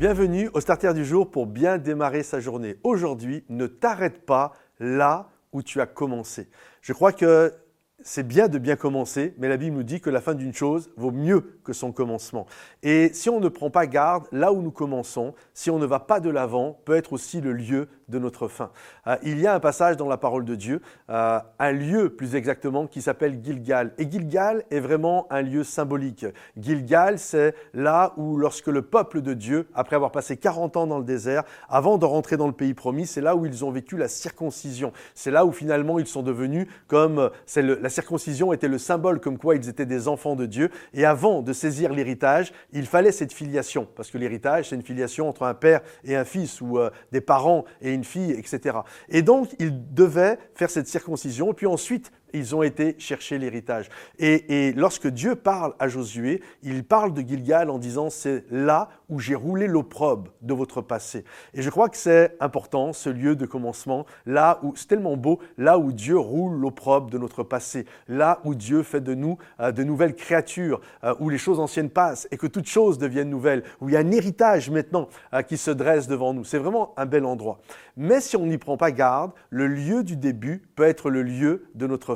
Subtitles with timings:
[0.00, 2.78] Bienvenue au Starter du jour pour bien démarrer sa journée.
[2.84, 6.48] Aujourd'hui, ne t'arrête pas là où tu as commencé.
[6.80, 7.52] Je crois que
[8.00, 10.90] c'est bien de bien commencer, mais la Bible nous dit que la fin d'une chose
[10.96, 12.46] vaut mieux que son commencement.
[12.82, 16.00] Et si on ne prend pas garde, là où nous commençons, si on ne va
[16.00, 18.70] pas de l'avant, peut être aussi le lieu de notre fin.
[19.06, 22.34] Euh, il y a un passage dans la parole de Dieu, euh, un lieu plus
[22.34, 23.92] exactement, qui s'appelle Gilgal.
[23.98, 26.26] Et Gilgal est vraiment un lieu symbolique.
[26.56, 30.98] Gilgal, c'est là où lorsque le peuple de Dieu, après avoir passé 40 ans dans
[30.98, 33.96] le désert, avant de rentrer dans le pays promis, c'est là où ils ont vécu
[33.96, 34.92] la circoncision.
[35.14, 39.38] C'est là où finalement ils sont devenus comme c'est la circoncision était le symbole comme
[39.38, 40.70] quoi ils étaient des enfants de Dieu.
[40.94, 43.86] Et avant de saisir l'héritage, il fallait cette filiation.
[43.96, 47.20] Parce que l'héritage, c'est une filiation entre un père et un fils, ou euh, des
[47.20, 48.78] parents et une fille, etc.
[49.08, 53.88] Et donc, ils devaient faire cette circoncision, puis ensuite ils ont été chercher l'héritage.
[54.18, 59.18] Et, lorsque Dieu parle à Josué, il parle de Gilgal en disant c'est là où
[59.18, 61.24] j'ai roulé l'opprobre de votre passé.
[61.54, 65.40] Et je crois que c'est important, ce lieu de commencement, là où c'est tellement beau,
[65.58, 69.72] là où Dieu roule l'opprobre de notre passé, là où Dieu fait de nous euh,
[69.72, 73.62] de nouvelles créatures, euh, où les choses anciennes passent et que toutes choses deviennent nouvelles,
[73.80, 76.44] où il y a un héritage maintenant euh, qui se dresse devant nous.
[76.44, 77.60] C'est vraiment un bel endroit.
[77.96, 81.64] Mais si on n'y prend pas garde, le lieu du début peut être le lieu
[81.74, 82.14] de notre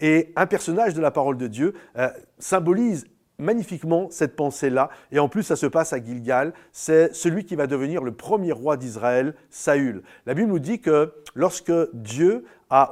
[0.00, 3.06] Et un personnage de la parole de Dieu euh, symbolise
[3.38, 4.90] magnifiquement cette pensée-là.
[5.12, 6.52] Et en plus, ça se passe à Gilgal.
[6.72, 10.02] C'est celui qui va devenir le premier roi d'Israël, Saül.
[10.26, 12.44] La Bible nous dit que lorsque Dieu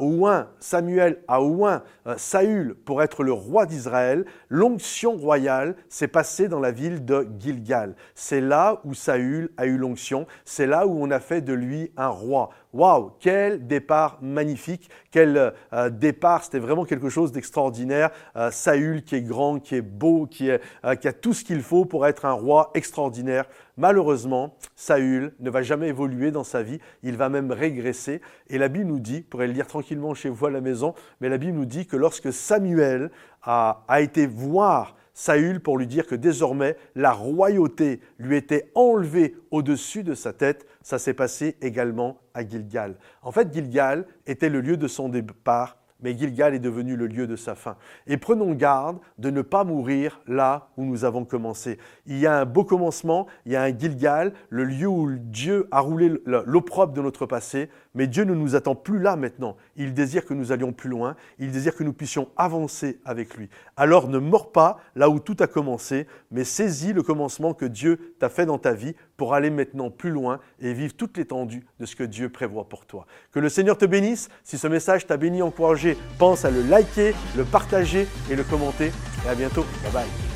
[0.00, 6.48] oint, Samuel a oint euh, Saül pour être le roi d'Israël, l'onction royale s'est passée
[6.48, 7.94] dans la ville de Gilgal.
[8.14, 11.92] C'est là où Saül a eu l'onction, c'est là où on a fait de lui
[11.96, 12.50] un roi.
[12.72, 18.10] Waouh, quel départ magnifique, quel euh, départ, c'était vraiment quelque chose d'extraordinaire.
[18.36, 22.06] Euh, Saül qui est grand, qui est beau, qui a tout ce qu'il faut pour
[22.06, 23.46] être un roi extraordinaire.
[23.80, 28.20] Malheureusement, Saül ne va jamais évoluer dans sa vie, il va même régresser.
[28.50, 30.92] Et la Bible nous dit, vous pourrez le lire tranquillement chez vous à la maison,
[31.22, 33.10] mais la Bible nous dit que lorsque Samuel
[33.42, 39.34] a, a été voir Saül pour lui dire que désormais la royauté lui était enlevée
[39.50, 42.96] au-dessus de sa tête, ça s'est passé également à Gilgal.
[43.22, 47.26] En fait, Gilgal était le lieu de son départ mais Gilgal est devenu le lieu
[47.26, 47.76] de sa fin.
[48.06, 51.78] Et prenons garde de ne pas mourir là où nous avons commencé.
[52.06, 55.68] Il y a un beau commencement, il y a un Gilgal, le lieu où Dieu
[55.70, 59.56] a roulé l'opprobre de notre passé, mais Dieu ne nous attend plus là maintenant.
[59.76, 63.48] Il désire que nous allions plus loin, il désire que nous puissions avancer avec lui.
[63.76, 68.14] Alors ne mords pas là où tout a commencé, mais saisis le commencement que Dieu
[68.18, 71.86] t'a fait dans ta vie pour aller maintenant plus loin et vivre toute l'étendue de
[71.86, 73.06] ce que Dieu prévoit pour toi.
[73.32, 74.28] Que le Seigneur te bénisse.
[74.44, 78.92] Si ce message t'a béni, encouragé, pense à le liker, le partager et le commenter.
[79.26, 79.64] Et à bientôt.
[79.82, 80.29] Bye bye.